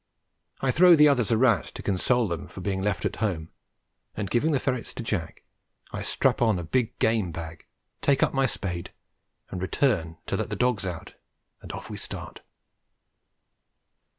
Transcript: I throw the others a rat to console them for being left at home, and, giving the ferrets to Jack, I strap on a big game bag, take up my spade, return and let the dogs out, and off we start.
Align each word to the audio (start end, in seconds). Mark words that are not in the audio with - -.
I 0.61 0.71
throw 0.71 0.95
the 0.95 1.07
others 1.07 1.29
a 1.29 1.37
rat 1.37 1.65
to 1.75 1.83
console 1.83 2.27
them 2.27 2.47
for 2.47 2.59
being 2.61 2.81
left 2.81 3.05
at 3.05 3.17
home, 3.17 3.51
and, 4.17 4.31
giving 4.31 4.51
the 4.51 4.59
ferrets 4.59 4.95
to 4.95 5.03
Jack, 5.03 5.43
I 5.93 6.01
strap 6.01 6.41
on 6.41 6.57
a 6.57 6.63
big 6.63 6.97
game 6.97 7.31
bag, 7.31 7.67
take 8.01 8.23
up 8.23 8.33
my 8.33 8.47
spade, 8.47 8.91
return 9.51 10.17
and 10.27 10.39
let 10.39 10.49
the 10.49 10.55
dogs 10.55 10.87
out, 10.87 11.13
and 11.61 11.71
off 11.73 11.87
we 11.91 11.97
start. 11.97 12.39